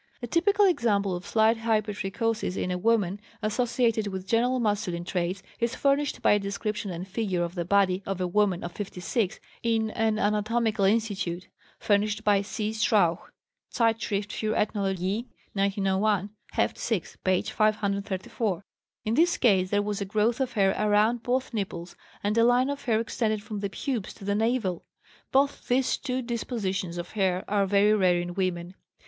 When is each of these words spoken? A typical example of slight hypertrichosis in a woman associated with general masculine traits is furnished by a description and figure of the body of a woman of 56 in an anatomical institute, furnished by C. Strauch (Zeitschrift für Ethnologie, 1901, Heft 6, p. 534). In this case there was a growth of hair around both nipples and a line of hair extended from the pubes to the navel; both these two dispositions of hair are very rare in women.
A 0.19 0.25
typical 0.25 0.65
example 0.65 1.15
of 1.15 1.27
slight 1.27 1.57
hypertrichosis 1.57 2.57
in 2.57 2.71
a 2.71 2.77
woman 2.79 3.19
associated 3.43 4.07
with 4.07 4.25
general 4.25 4.59
masculine 4.59 5.03
traits 5.05 5.43
is 5.59 5.75
furnished 5.75 6.23
by 6.23 6.31
a 6.31 6.39
description 6.39 6.89
and 6.89 7.07
figure 7.07 7.43
of 7.43 7.53
the 7.53 7.65
body 7.65 8.01
of 8.03 8.19
a 8.19 8.25
woman 8.25 8.63
of 8.63 8.71
56 8.71 9.39
in 9.61 9.91
an 9.91 10.17
anatomical 10.17 10.85
institute, 10.85 11.49
furnished 11.77 12.23
by 12.23 12.41
C. 12.41 12.71
Strauch 12.73 13.29
(Zeitschrift 13.71 14.31
für 14.31 14.55
Ethnologie, 14.57 15.27
1901, 15.53 16.31
Heft 16.53 16.79
6, 16.79 17.17
p. 17.23 17.43
534). 17.43 18.65
In 19.05 19.13
this 19.13 19.37
case 19.37 19.69
there 19.69 19.83
was 19.83 20.01
a 20.01 20.05
growth 20.05 20.39
of 20.39 20.53
hair 20.53 20.73
around 20.79 21.21
both 21.21 21.53
nipples 21.53 21.95
and 22.23 22.35
a 22.39 22.43
line 22.43 22.71
of 22.71 22.85
hair 22.85 22.99
extended 22.99 23.43
from 23.43 23.59
the 23.59 23.69
pubes 23.69 24.15
to 24.15 24.25
the 24.25 24.33
navel; 24.33 24.83
both 25.31 25.67
these 25.67 25.95
two 25.97 26.23
dispositions 26.23 26.97
of 26.97 27.11
hair 27.11 27.45
are 27.47 27.67
very 27.67 27.93
rare 27.93 28.19
in 28.19 28.33
women. 28.33 28.73